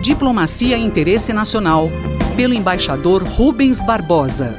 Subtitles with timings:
[0.00, 1.88] Diplomacia e Interesse Nacional,
[2.36, 4.54] pelo embaixador Rubens Barbosa.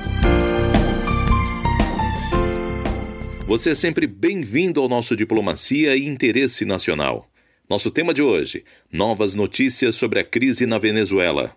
[3.47, 7.27] Você é sempre bem-vindo ao nosso Diplomacia e Interesse Nacional.
[7.69, 11.55] Nosso tema de hoje: novas notícias sobre a crise na Venezuela.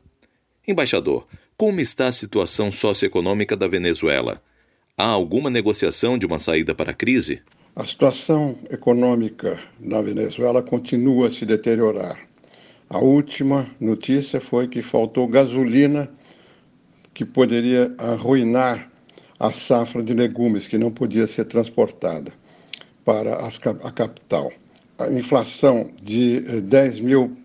[0.67, 1.27] Embaixador,
[1.57, 4.43] como está a situação socioeconômica da Venezuela?
[5.01, 7.41] Há alguma negociação de uma saída para a crise?
[7.77, 12.19] A situação econômica da Venezuela continua a se deteriorar.
[12.91, 16.11] A última notícia foi que faltou gasolina
[17.15, 18.91] que poderia arruinar
[19.39, 22.33] a safra de legumes que não podia ser transportada
[23.05, 24.53] para a capital.
[24.99, 27.37] A inflação de 10 eh, mil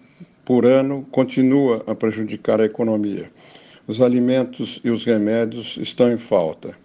[0.43, 3.31] por ano continua a prejudicar a economia.
[3.87, 6.81] Os alimentos e os remédios estão em falta.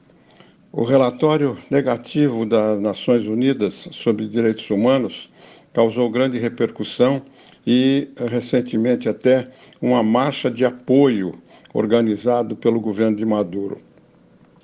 [0.73, 5.31] O relatório negativo das Nações Unidas sobre Direitos Humanos
[5.73, 7.23] causou grande repercussão
[7.67, 9.49] e, recentemente, até
[9.81, 11.35] uma marcha de apoio
[11.73, 13.81] organizado pelo governo de Maduro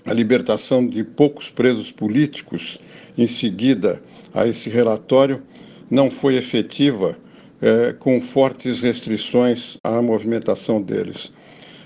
[0.06, 2.78] a libertação de poucos presos políticos
[3.16, 4.02] em seguida
[4.34, 5.42] a esse relatório
[5.90, 7.16] não foi efetiva,
[7.60, 11.32] é, com fortes restrições à movimentação deles.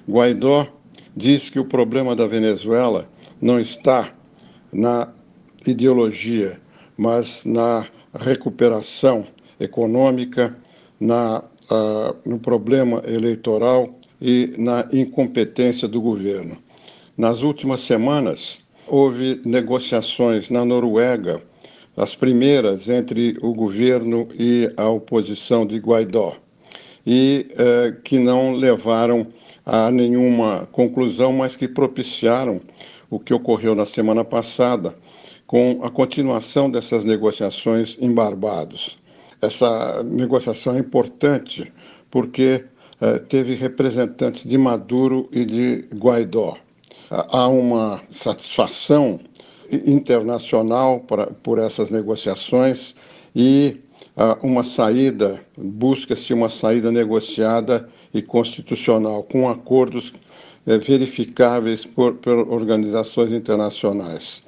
[0.08, 0.66] Guaidó
[1.16, 3.08] diz que o problema da Venezuela
[3.40, 4.12] não está
[4.72, 5.08] na
[5.66, 6.60] ideologia,
[6.96, 9.26] mas na recuperação
[9.60, 10.56] econômica,
[11.00, 16.58] na, uh, no problema eleitoral e na incompetência do governo.
[17.16, 21.42] Nas últimas semanas, houve negociações na Noruega,
[21.96, 26.36] as primeiras entre o governo e a oposição de Guaidó,
[27.04, 29.26] e eh, que não levaram
[29.66, 32.60] a nenhuma conclusão, mas que propiciaram
[33.10, 34.94] o que ocorreu na semana passada,
[35.46, 38.98] com a continuação dessas negociações em Barbados.
[39.40, 41.72] Essa negociação é importante
[42.10, 42.64] porque
[43.00, 46.56] eh, teve representantes de Maduro e de Guaidó
[47.10, 49.20] há uma satisfação
[49.70, 52.94] internacional para, por essas negociações
[53.34, 53.80] e
[54.16, 60.12] uh, uma saída, busca-se uma saída negociada e constitucional, com acordos
[60.76, 64.42] verificáveis por, por, organizações internacionais.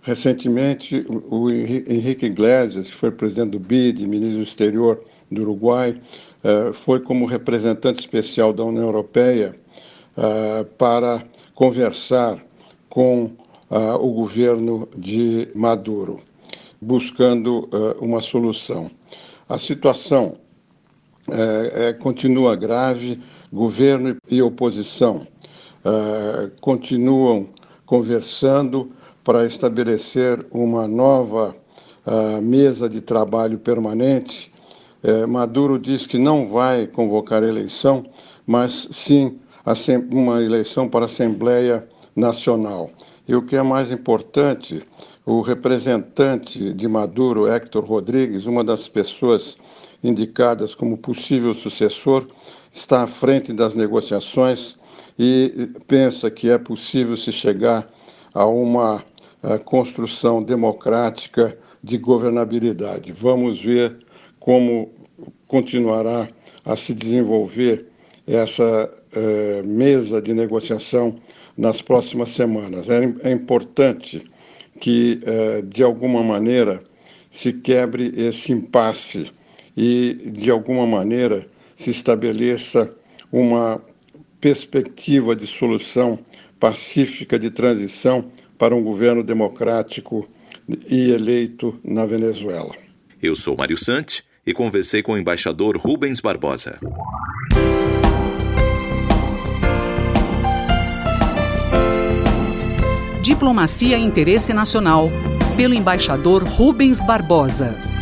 [0.00, 6.00] Recentemente, o Henrique Iglesias, que foi presidente do BID, ministro do exterior do Uruguai,
[6.42, 9.54] uh, foi como representante especial da União Europeia
[10.16, 11.22] uh, para
[11.54, 12.42] conversar
[12.88, 13.32] com
[13.70, 16.20] o governo de Maduro,
[16.80, 17.68] buscando
[18.00, 18.90] uma solução.
[19.46, 20.36] A situação
[22.00, 23.20] continua grave,
[23.52, 25.26] governo e oposição
[26.60, 27.48] continuam
[27.86, 28.90] conversando
[29.24, 31.54] para estabelecer uma nova
[32.42, 34.52] mesa de trabalho permanente.
[35.28, 38.06] Maduro diz que não vai convocar eleição,
[38.46, 39.38] mas sim
[40.10, 41.86] uma eleição para a Assembleia
[42.16, 42.90] Nacional.
[43.28, 44.82] E o que é mais importante,
[45.26, 49.58] o representante de Maduro, Héctor Rodrigues, uma das pessoas
[50.02, 52.26] indicadas como possível sucessor,
[52.72, 54.78] está à frente das negociações
[55.18, 57.86] e pensa que é possível se chegar
[58.32, 59.04] a uma
[59.42, 63.12] a construção democrática de governabilidade.
[63.12, 63.98] Vamos ver
[64.40, 64.90] como
[65.46, 66.28] continuará
[66.64, 67.86] a se desenvolver
[68.26, 71.16] essa eh, mesa de negociação
[71.56, 72.88] nas próximas semanas.
[72.90, 74.22] É, é importante
[74.80, 76.82] que, eh, de alguma maneira,
[77.30, 79.30] se quebre esse impasse
[79.76, 81.46] e, de alguma maneira,
[81.76, 82.90] se estabeleça
[83.32, 83.80] uma
[84.40, 86.18] perspectiva de solução
[86.58, 90.28] pacífica de transição para um governo democrático
[90.88, 92.74] e eleito na Venezuela.
[93.22, 96.78] Eu sou Mário Sante e conversei com o embaixador Rubens Barbosa.
[103.22, 105.08] Diplomacia e Interesse Nacional,
[105.56, 107.97] pelo embaixador Rubens Barbosa.